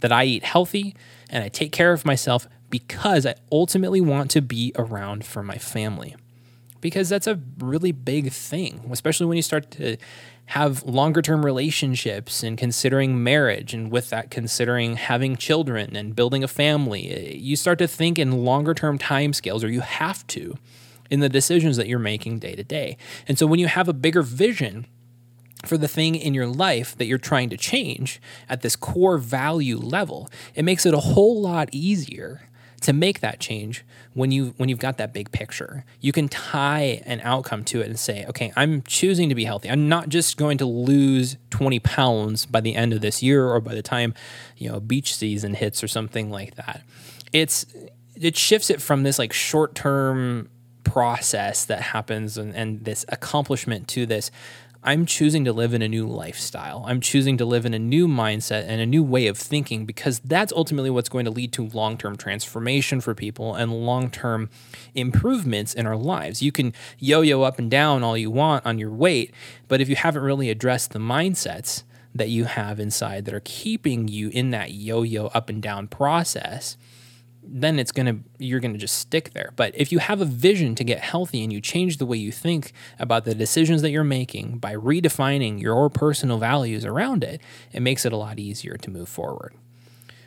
That 0.00 0.12
I 0.12 0.24
eat 0.24 0.44
healthy 0.44 0.94
and 1.30 1.42
I 1.42 1.48
take 1.48 1.72
care 1.72 1.94
of 1.94 2.04
myself 2.04 2.46
because 2.68 3.24
I 3.24 3.34
ultimately 3.50 4.02
want 4.02 4.30
to 4.32 4.42
be 4.42 4.72
around 4.76 5.24
for 5.24 5.42
my 5.42 5.56
family. 5.56 6.14
Because 6.80 7.08
that's 7.08 7.26
a 7.26 7.40
really 7.58 7.92
big 7.92 8.30
thing, 8.32 8.88
especially 8.90 9.26
when 9.26 9.36
you 9.36 9.42
start 9.42 9.70
to 9.72 9.96
have 10.46 10.82
longer 10.84 11.20
term 11.20 11.44
relationships 11.44 12.42
and 12.42 12.56
considering 12.56 13.22
marriage, 13.22 13.74
and 13.74 13.90
with 13.90 14.08
that, 14.10 14.30
considering 14.30 14.96
having 14.96 15.36
children 15.36 15.94
and 15.94 16.16
building 16.16 16.42
a 16.42 16.48
family. 16.48 17.12
Uh, 17.14 17.36
you 17.36 17.54
start 17.54 17.78
to 17.78 17.86
think 17.86 18.18
in 18.18 18.44
longer 18.44 18.72
term 18.74 18.98
timescales, 18.98 19.62
or 19.62 19.68
you 19.68 19.80
have 19.80 20.26
to, 20.28 20.56
in 21.10 21.20
the 21.20 21.28
decisions 21.28 21.76
that 21.76 21.86
you're 21.86 21.98
making 21.98 22.38
day 22.38 22.54
to 22.54 22.64
day. 22.64 22.96
And 23.26 23.38
so 23.38 23.46
when 23.46 23.60
you 23.60 23.66
have 23.66 23.88
a 23.88 23.92
bigger 23.92 24.22
vision, 24.22 24.86
for 25.64 25.76
the 25.76 25.88
thing 25.88 26.14
in 26.14 26.34
your 26.34 26.46
life 26.46 26.96
that 26.96 27.06
you're 27.06 27.18
trying 27.18 27.50
to 27.50 27.56
change 27.56 28.20
at 28.48 28.62
this 28.62 28.76
core 28.76 29.18
value 29.18 29.76
level, 29.76 30.30
it 30.54 30.64
makes 30.64 30.86
it 30.86 30.94
a 30.94 31.00
whole 31.00 31.40
lot 31.40 31.68
easier 31.72 32.47
to 32.80 32.92
make 32.92 33.20
that 33.20 33.40
change 33.40 33.84
when 34.14 34.30
you 34.30 34.54
when 34.56 34.68
you've 34.68 34.78
got 34.78 34.98
that 34.98 35.12
big 35.12 35.30
picture 35.32 35.84
you 36.00 36.12
can 36.12 36.28
tie 36.28 37.02
an 37.06 37.20
outcome 37.22 37.64
to 37.64 37.80
it 37.80 37.86
and 37.86 37.98
say 37.98 38.24
okay 38.26 38.52
i'm 38.56 38.82
choosing 38.82 39.28
to 39.28 39.34
be 39.34 39.44
healthy. 39.44 39.70
I'm 39.70 39.88
not 39.88 40.08
just 40.08 40.36
going 40.36 40.58
to 40.58 40.66
lose 40.66 41.36
20 41.50 41.78
pounds 41.80 42.46
by 42.46 42.60
the 42.60 42.74
end 42.74 42.92
of 42.92 43.00
this 43.00 43.22
year 43.22 43.48
or 43.48 43.60
by 43.60 43.74
the 43.74 43.82
time 43.82 44.14
you 44.56 44.70
know 44.70 44.80
beach 44.80 45.14
season 45.14 45.54
hits 45.54 45.82
or 45.82 45.88
something 45.88 46.30
like 46.30 46.56
that. 46.56 46.82
It's 47.32 47.66
it 48.14 48.36
shifts 48.36 48.70
it 48.70 48.82
from 48.82 49.02
this 49.02 49.18
like 49.18 49.32
short 49.32 49.74
term 49.74 50.50
process 50.84 51.64
that 51.66 51.80
happens 51.82 52.38
and, 52.38 52.54
and 52.54 52.84
this 52.84 53.04
accomplishment 53.08 53.88
to 53.88 54.06
this 54.06 54.30
I'm 54.82 55.06
choosing 55.06 55.44
to 55.44 55.52
live 55.52 55.74
in 55.74 55.82
a 55.82 55.88
new 55.88 56.06
lifestyle. 56.06 56.84
I'm 56.86 57.00
choosing 57.00 57.36
to 57.38 57.44
live 57.44 57.66
in 57.66 57.74
a 57.74 57.80
new 57.80 58.06
mindset 58.06 58.64
and 58.68 58.80
a 58.80 58.86
new 58.86 59.02
way 59.02 59.26
of 59.26 59.36
thinking 59.36 59.84
because 59.84 60.20
that's 60.20 60.52
ultimately 60.52 60.88
what's 60.88 61.08
going 61.08 61.24
to 61.24 61.32
lead 61.32 61.52
to 61.54 61.66
long 61.68 61.98
term 61.98 62.16
transformation 62.16 63.00
for 63.00 63.12
people 63.12 63.56
and 63.56 63.72
long 63.72 64.08
term 64.08 64.48
improvements 64.94 65.74
in 65.74 65.86
our 65.86 65.96
lives. 65.96 66.42
You 66.42 66.52
can 66.52 66.72
yo 66.98 67.22
yo 67.22 67.42
up 67.42 67.58
and 67.58 67.68
down 67.68 68.04
all 68.04 68.16
you 68.16 68.30
want 68.30 68.64
on 68.64 68.78
your 68.78 68.92
weight, 68.92 69.34
but 69.66 69.80
if 69.80 69.88
you 69.88 69.96
haven't 69.96 70.22
really 70.22 70.48
addressed 70.48 70.92
the 70.92 71.00
mindsets 71.00 71.82
that 72.14 72.28
you 72.28 72.44
have 72.44 72.78
inside 72.78 73.24
that 73.24 73.34
are 73.34 73.42
keeping 73.44 74.06
you 74.06 74.28
in 74.28 74.50
that 74.50 74.72
yo 74.72 75.02
yo 75.02 75.26
up 75.28 75.48
and 75.48 75.60
down 75.60 75.88
process, 75.88 76.76
then 77.50 77.78
it's 77.78 77.92
going 77.92 78.06
to 78.06 78.18
you're 78.38 78.60
going 78.60 78.74
to 78.74 78.78
just 78.78 78.98
stick 78.98 79.32
there. 79.32 79.52
But 79.56 79.72
if 79.74 79.90
you 79.90 79.98
have 79.98 80.20
a 80.20 80.24
vision 80.24 80.74
to 80.76 80.84
get 80.84 81.00
healthy 81.00 81.42
and 81.42 81.52
you 81.52 81.60
change 81.60 81.96
the 81.96 82.06
way 82.06 82.16
you 82.16 82.30
think 82.30 82.72
about 82.98 83.24
the 83.24 83.34
decisions 83.34 83.82
that 83.82 83.90
you're 83.90 84.04
making 84.04 84.58
by 84.58 84.74
redefining 84.74 85.60
your 85.60 85.88
personal 85.88 86.38
values 86.38 86.84
around 86.84 87.24
it, 87.24 87.40
it 87.72 87.80
makes 87.80 88.04
it 88.04 88.12
a 88.12 88.16
lot 88.16 88.38
easier 88.38 88.76
to 88.76 88.90
move 88.90 89.08
forward. 89.08 89.54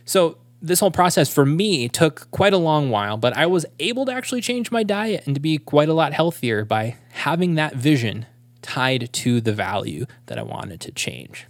So, 0.06 0.38
this 0.64 0.80
whole 0.80 0.92
process 0.92 1.34
for 1.34 1.44
me 1.44 1.90
took 1.90 2.30
quite 2.30 2.54
a 2.54 2.58
long 2.58 2.92
while, 2.92 3.18
but 3.18 3.36
I 3.36 3.48
was 3.48 3.66
able 3.80 4.06
to 4.06 4.14
actually 4.14 4.42
change 4.42 4.70
my 4.70 4.84
diet 4.84 5.24
and 5.26 5.34
to 5.34 5.42
be 5.42 5.58
quite 5.58 5.90
a 5.90 5.94
lot 5.94 6.14
healthier 6.14 6.66
by 6.66 6.98
having 7.14 7.56
that 7.56 7.76
vision 7.76 8.28
tied 8.62 9.12
to 9.12 9.42
the 9.42 9.54
value 9.54 10.06
that 10.28 10.38
I 10.38 10.44
wanted 10.44 10.80
to 10.82 10.92
change 10.92 11.48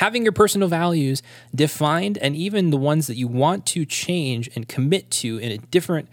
having 0.00 0.22
your 0.22 0.32
personal 0.32 0.66
values 0.66 1.22
defined 1.54 2.16
and 2.18 2.34
even 2.34 2.70
the 2.70 2.76
ones 2.78 3.06
that 3.06 3.16
you 3.16 3.28
want 3.28 3.66
to 3.66 3.84
change 3.84 4.48
and 4.56 4.66
commit 4.66 5.10
to 5.10 5.36
in 5.36 5.52
a 5.52 5.58
different 5.58 6.08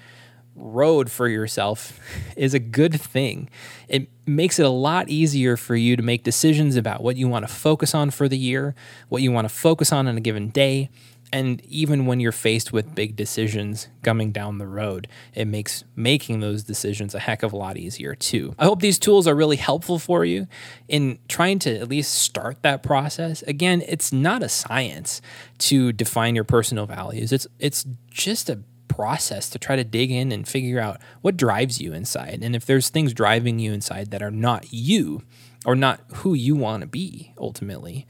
road 0.58 1.10
for 1.10 1.30
yourself 1.30 1.98
is 2.36 2.54
a 2.54 2.60
good 2.60 3.00
thing. 3.00 3.50
It 3.88 4.10
makes 4.26 4.60
it 4.60 4.66
a 4.66 4.70
lot 4.70 5.08
easier 5.08 5.56
for 5.56 5.74
you 5.78 5.96
to 5.96 6.04
make 6.04 6.26
decisions 6.26 6.76
about 6.76 7.02
what 7.02 7.16
you 7.16 7.30
want 7.30 7.48
to 7.48 7.54
focus 7.54 7.96
on 7.96 8.12
for 8.12 8.28
the 8.28 8.38
year, 8.38 8.76
what 9.08 9.22
you 9.22 9.32
want 9.32 9.48
to 9.48 9.56
focus 9.56 9.94
on 9.94 10.06
on 10.06 10.18
a 10.18 10.22
given 10.22 10.50
day, 10.50 10.90
and 11.34 11.64
even 11.66 12.06
when 12.06 12.20
you're 12.20 12.32
faced 12.32 12.72
with 12.72 12.96
big 12.96 13.16
decisions 13.16 13.90
coming 14.02 14.32
down 14.32 14.58
the 14.58 14.68
road, 14.68 15.08
it 15.34 15.46
makes 15.46 15.84
making 15.96 16.40
those 16.40 16.64
decisions 16.64 17.14
a 17.14 17.20
heck 17.20 17.44
of 17.44 17.52
a 17.52 17.58
lot 17.58 17.78
easier 17.78 18.16
too. 18.16 18.56
I 18.58 18.66
hope 18.66 18.80
these 18.80 18.98
tools 18.98 19.28
are 19.28 19.36
really 19.36 19.58
helpful 19.58 20.00
for 20.00 20.24
you 20.24 20.48
in 20.88 21.20
trying 21.28 21.60
to 21.60 21.78
at 21.78 21.90
least 21.90 22.14
start 22.14 22.62
that 22.62 22.82
process. 22.82 23.42
Again, 23.44 23.84
it's 23.88 24.14
not 24.14 24.42
a 24.42 24.50
science 24.50 25.22
to 25.60 25.92
define 25.92 26.36
your 26.36 26.46
personal 26.46 26.86
values. 26.86 27.32
It's 27.32 27.48
it's 27.60 27.86
just 28.10 28.50
a 28.50 28.62
process 28.88 29.50
to 29.50 29.60
try 29.60 29.76
to 29.76 29.84
dig 29.84 30.10
in 30.10 30.32
and 30.32 30.48
figure 30.48 30.80
out 30.80 31.00
what 31.22 31.38
drives 31.38 31.82
you 31.82 31.94
inside. 31.94 32.40
And 32.42 32.56
if 32.56 32.66
there's 32.66 32.90
things 32.90 33.14
driving 33.14 33.60
you 33.60 33.74
inside 33.74 34.12
that 34.12 34.24
are 34.24 34.32
not 34.32 34.72
you 34.72 35.24
or 35.66 35.76
not 35.76 36.00
who 36.16 36.34
you 36.34 36.56
want 36.56 36.82
to 36.82 36.88
be 36.88 37.34
ultimately, 37.38 38.08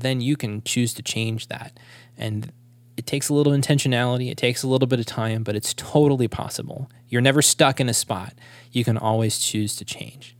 then 0.00 0.20
you 0.20 0.36
can 0.36 0.62
choose 0.62 0.94
to 0.94 1.02
change 1.02 1.48
that. 1.48 1.78
And 2.16 2.52
it 2.96 3.06
takes 3.06 3.28
a 3.28 3.34
little 3.34 3.52
intentionality, 3.52 4.30
it 4.30 4.36
takes 4.36 4.62
a 4.62 4.68
little 4.68 4.88
bit 4.88 4.98
of 4.98 5.06
time, 5.06 5.44
but 5.44 5.54
it's 5.54 5.72
totally 5.74 6.28
possible. 6.28 6.90
You're 7.08 7.22
never 7.22 7.42
stuck 7.42 7.80
in 7.80 7.88
a 7.88 7.94
spot. 7.94 8.34
You 8.72 8.84
can 8.84 8.98
always 8.98 9.38
choose 9.38 9.76
to 9.76 9.84
change. 9.84 10.36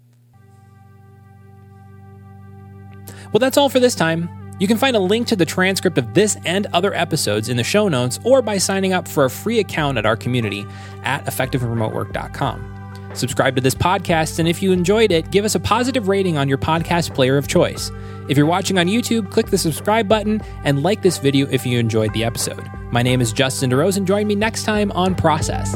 Well, 3.33 3.38
that's 3.38 3.57
all 3.57 3.69
for 3.69 3.79
this 3.79 3.95
time. 3.95 4.29
You 4.59 4.67
can 4.67 4.77
find 4.77 4.97
a 4.97 5.00
link 5.00 5.29
to 5.29 5.37
the 5.37 5.45
transcript 5.45 5.99
of 5.99 6.15
this 6.15 6.37
and 6.45 6.67
other 6.73 6.93
episodes 6.95 7.49
in 7.49 7.57
the 7.57 7.65
show 7.65 7.88
notes 7.88 8.19
or 8.25 8.43
by 8.43 8.59
signing 8.59 8.93
up 8.93 9.07
for 9.07 9.25
a 9.25 9.31
free 9.31 9.61
account 9.61 9.99
at 9.99 10.07
our 10.07 10.17
community 10.17 10.67
at 11.05 11.25
effectiveremotework.com. 11.27 12.77
Subscribe 13.15 13.57
to 13.57 13.62
this 13.62 13.75
podcast, 13.75 14.38
and 14.38 14.49
if 14.49 14.62
you 14.62 14.73
enjoyed 14.73 15.11
it, 15.11 15.31
give 15.31 15.45
us 15.45 15.55
a 15.55 15.61
positive 15.61 16.09
rating 16.09 16.37
on 16.38 16.49
your 16.49 16.59
podcast 16.59 17.15
player 17.15 17.37
of 17.37 17.49
choice. 17.49 17.91
If 18.29 18.37
you're 18.37 18.47
watching 18.47 18.79
on 18.79 18.87
YouTube, 18.87 19.31
click 19.31 19.47
the 19.47 19.59
subscribe 19.59 20.09
button 20.09 20.41
and 20.65 20.83
like 20.83 21.03
this 21.03 21.19
video 21.19 21.49
if 21.50 21.65
you 21.67 21.79
enjoyed 21.79 22.12
the 22.12 22.25
episode. 22.25 22.65
My 22.93 23.03
name 23.03 23.21
is 23.21 23.33
Justin 23.33 23.71
DeRose, 23.71 23.97
and 23.97 24.07
join 24.07 24.27
me 24.27 24.35
next 24.35 24.65
time 24.65 24.93
on 24.93 25.15
Process. 25.15 25.75